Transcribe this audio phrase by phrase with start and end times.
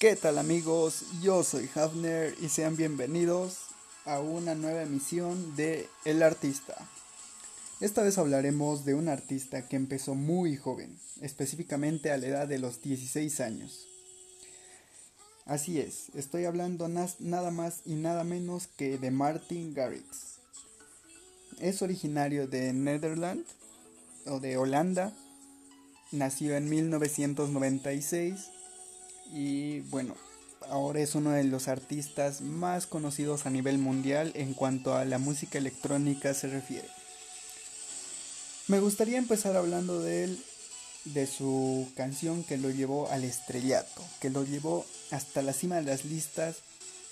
[0.00, 1.04] ¿Qué tal amigos?
[1.20, 3.58] Yo soy Hafner y sean bienvenidos
[4.06, 6.74] a una nueva emisión de El Artista.
[7.80, 12.58] Esta vez hablaremos de un artista que empezó muy joven, específicamente a la edad de
[12.58, 13.88] los 16 años.
[15.44, 20.38] Así es, estoy hablando nada más y nada menos que de Martin Garrix.
[21.58, 23.50] Es originario de Netherlands
[24.24, 25.12] o de Holanda.
[26.10, 28.59] Nació en 1996
[29.32, 30.14] y bueno,
[30.68, 35.18] ahora es uno de los artistas más conocidos a nivel mundial en cuanto a la
[35.18, 36.88] música electrónica se refiere.
[38.66, 40.44] Me gustaría empezar hablando de él,
[41.06, 45.82] de su canción que lo llevó al estrellato, que lo llevó hasta la cima de
[45.82, 46.58] las listas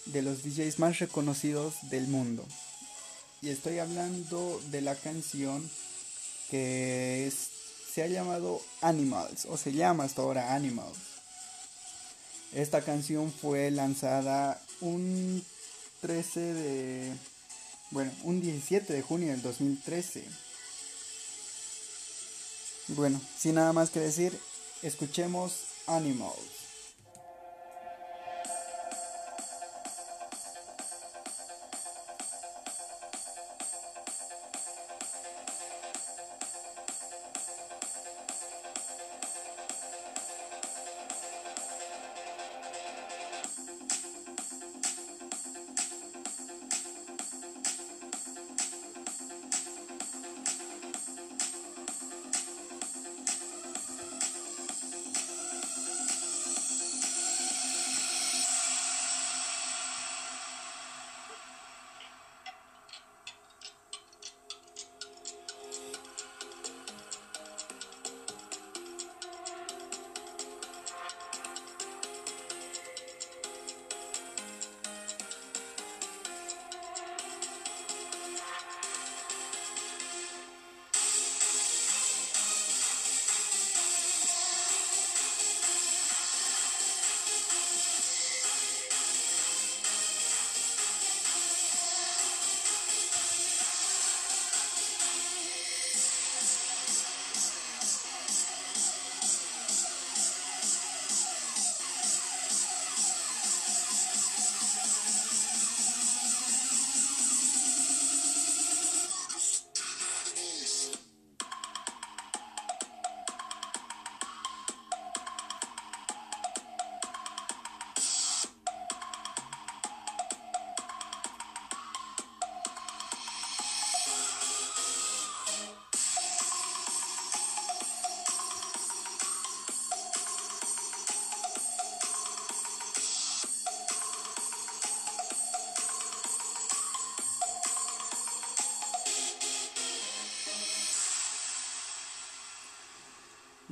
[0.07, 2.45] de los DJs más reconocidos del mundo.
[3.43, 5.69] Y estoy hablando de la canción
[6.51, 7.33] que
[7.93, 11.18] se ha llamado Animals, o se llama hasta ahora Animals.
[12.55, 15.45] Esta canción fue lanzada un
[16.01, 17.13] 13 de...
[17.91, 20.25] Bueno, un 17 de junio del 2013.
[22.89, 24.39] Bueno, sin nada más que decir,
[24.83, 26.58] escuchemos Animals.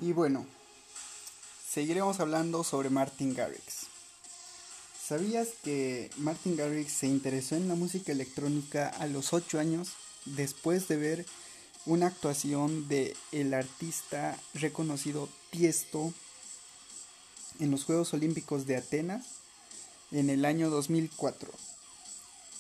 [0.07, 0.47] Y bueno,
[1.69, 3.89] seguiremos hablando sobre Martin Garrix.
[5.05, 10.87] ¿Sabías que Martin Garrix se interesó en la música electrónica a los 8 años después
[10.87, 11.27] de ver
[11.87, 16.15] una actuación de el artista reconocido Tiesto
[17.59, 19.27] en los Juegos Olímpicos de Atenas
[20.13, 21.51] en el año 2004?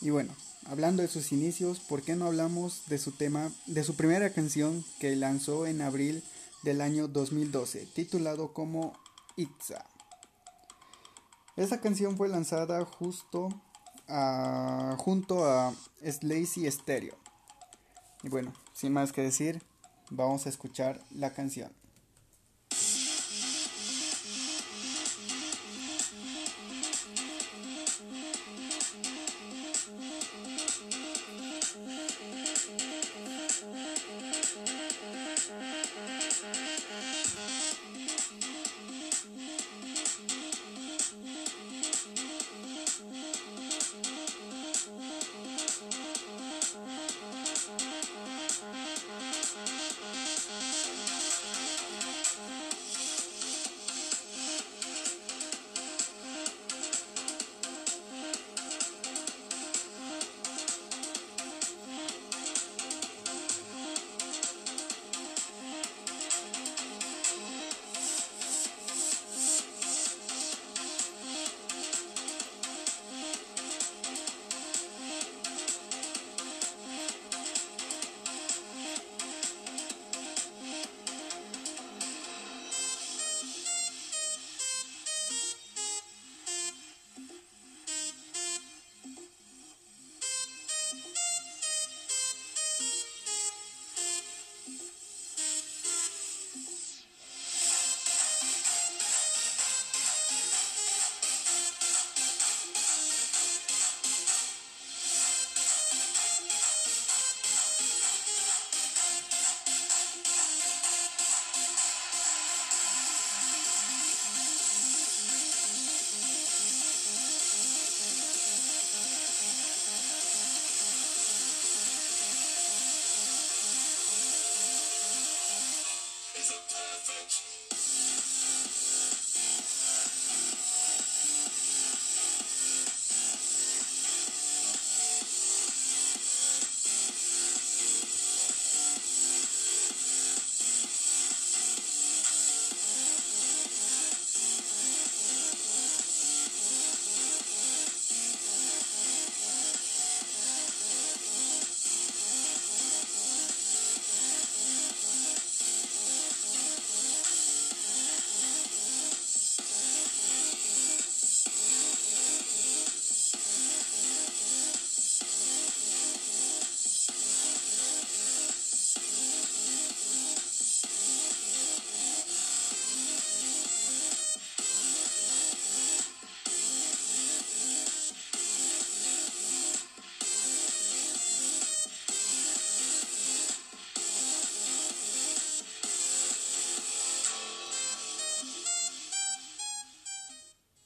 [0.00, 3.94] Y bueno, hablando de sus inicios, ¿por qué no hablamos de su tema, de su
[3.94, 6.24] primera canción que lanzó en abril
[6.62, 8.92] del año 2012, titulado como
[9.36, 9.84] Itza.
[11.56, 13.48] Esta canción fue lanzada justo
[14.98, 15.74] junto a
[16.04, 17.16] Slazy Stereo.
[18.22, 19.62] Y bueno, sin más que decir,
[20.10, 21.72] vamos a escuchar la canción.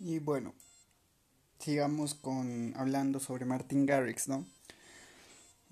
[0.01, 0.55] Y bueno,
[1.59, 4.47] sigamos con hablando sobre Martin Garrix, ¿no?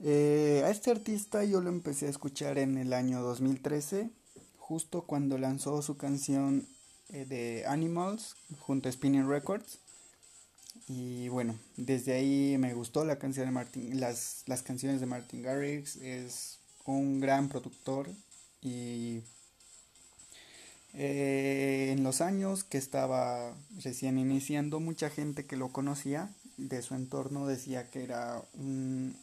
[0.00, 4.10] Eh, a este artista yo lo empecé a escuchar en el año 2013,
[4.58, 6.68] justo cuando lanzó su canción
[7.08, 9.78] eh, de Animals junto a Spinning Records.
[10.88, 15.42] Y bueno, desde ahí me gustó la canción de Martin, las, las canciones de Martin
[15.42, 15.96] Garrix.
[15.96, 18.10] Es un gran productor
[18.60, 19.22] y
[21.00, 23.54] eh, en los años que estaba
[23.84, 29.14] recién iniciando, mucha gente que lo conocía de su entorno decía que era un,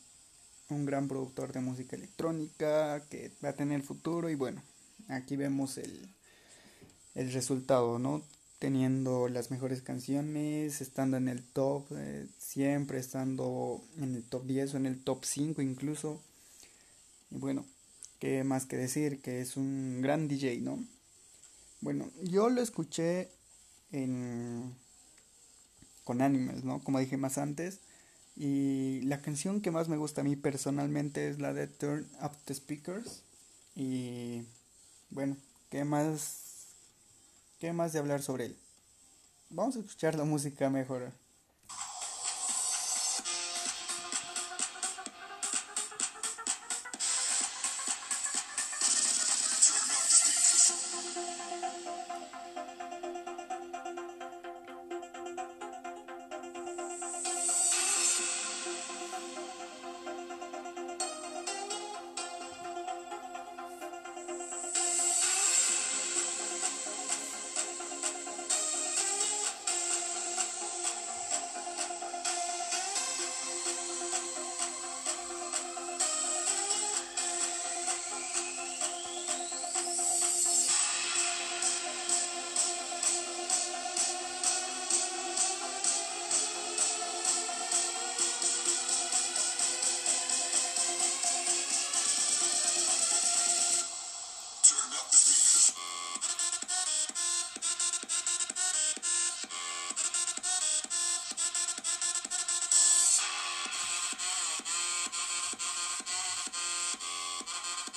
[0.70, 4.64] un gran productor de música electrónica, que va a tener futuro y bueno,
[5.10, 6.08] aquí vemos el,
[7.14, 8.24] el resultado, ¿no?
[8.58, 14.76] Teniendo las mejores canciones, estando en el top, eh, siempre estando en el top 10
[14.76, 16.22] o en el top 5 incluso.
[17.32, 17.66] Y bueno,
[18.20, 20.80] qué más que decir, que es un gran DJ, ¿no?
[21.86, 23.30] Bueno, yo lo escuché
[23.92, 24.74] en
[26.04, 26.84] con Animals, ¿no?
[26.84, 27.80] Como dije más antes.
[28.36, 32.32] Y la canción que más me gusta a mí personalmente es la de Turn Up
[32.46, 33.22] the Speakers.
[33.76, 34.42] Y
[35.12, 35.38] bueno,
[35.70, 36.66] ¿qué más
[37.60, 38.58] ¿Qué más de hablar sobre él?
[39.52, 41.12] Vamos a escuchar la música mejor.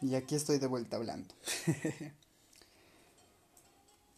[0.00, 1.34] Y aquí estoy de vuelta hablando.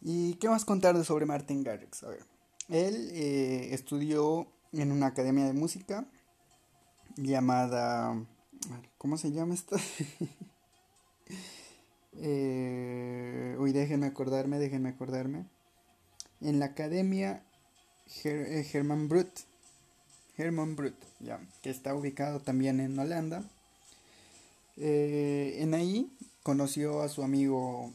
[0.01, 2.03] ¿Y qué más contar sobre Martin Garrix?
[2.03, 2.25] A ver,
[2.69, 6.05] él eh, estudió en una academia de música
[7.15, 8.25] llamada...
[8.97, 9.77] ¿Cómo se llama esta?
[12.13, 15.47] eh, uy, déjenme acordarme, déjenme acordarme.
[16.41, 17.43] En la academia
[18.23, 19.31] Her Herman Brut.
[20.37, 23.43] Herman Brut, ya, que está ubicado también en Holanda.
[24.77, 26.11] Eh, en ahí
[26.43, 27.93] conoció a su amigo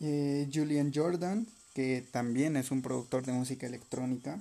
[0.00, 4.38] eh, Julian Jordan, que también es un productor de música electrónica,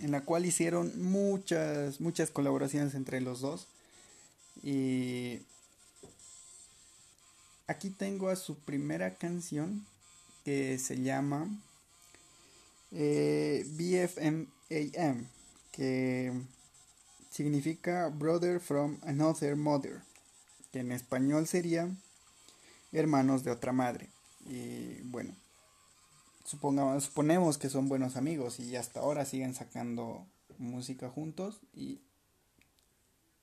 [0.00, 3.68] en la cual hicieron muchas, muchas colaboraciones entre los dos.
[4.62, 5.40] Y
[7.66, 9.86] aquí tengo a su primera canción
[10.44, 11.48] que se llama
[12.92, 15.26] eh, BFMAM,
[15.72, 16.32] que
[17.30, 20.07] significa Brother from Another Mother
[20.70, 21.88] que en español sería
[22.92, 24.10] hermanos de otra madre.
[24.46, 25.34] Y bueno,
[26.44, 30.26] supongamos, suponemos que son buenos amigos y hasta ahora siguen sacando
[30.58, 31.60] música juntos.
[31.74, 32.00] Y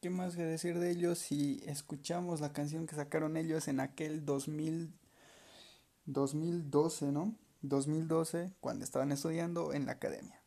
[0.01, 4.25] qué más que decir de ellos si escuchamos la canción que sacaron ellos en aquel
[4.25, 4.93] 2000,
[6.05, 7.35] 2012, ¿no?
[7.61, 10.39] 2012, cuando estaban estudiando en la academia.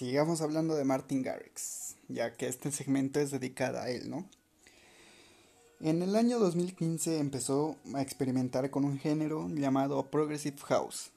[0.00, 4.26] Sigamos hablando de Martin Garrix, ya que este segmento es dedicado a él, ¿no?
[5.82, 11.10] En el año 2015 empezó a experimentar con un género llamado Progressive House.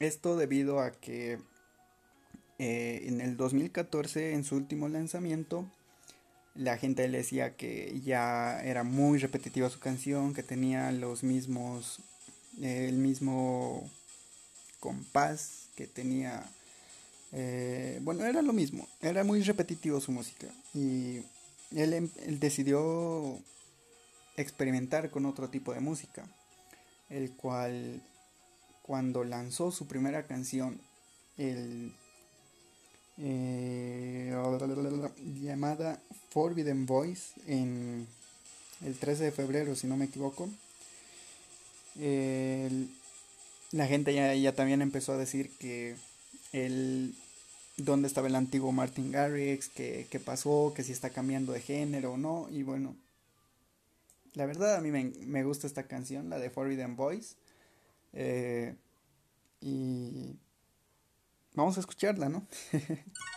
[0.00, 1.38] Esto debido a que
[2.58, 5.64] eh, en el 2014, en su último lanzamiento,
[6.56, 12.00] la gente le decía que ya era muy repetitiva su canción, que tenía los mismos,
[12.60, 13.88] el mismo
[14.80, 16.44] compás, que tenía,
[17.32, 20.46] eh, bueno, era lo mismo, era muy repetitivo su música.
[20.74, 21.22] Y
[21.74, 23.38] él, em, él decidió
[24.36, 26.24] experimentar con otro tipo de música,
[27.10, 28.02] el cual
[28.82, 30.80] cuando lanzó su primera canción,
[31.38, 31.92] el
[33.18, 34.34] eh,
[35.42, 38.06] llamada Forbidden Voice en
[38.84, 40.48] el 13 de febrero, si no me equivoco.
[43.72, 45.96] la gente ya, ya, también empezó a decir que
[46.56, 47.14] el
[47.76, 52.12] dónde estaba el antiguo Martin Garrix, que, que pasó, que si está cambiando de género
[52.12, 52.48] o no.
[52.50, 52.96] Y bueno,
[54.34, 57.36] la verdad a mí me, me gusta esta canción, la de Forbidden Voice.
[58.12, 58.74] Eh,
[59.60, 60.36] y
[61.54, 62.46] vamos a escucharla, ¿no?